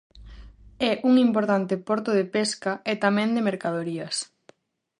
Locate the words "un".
1.09-1.13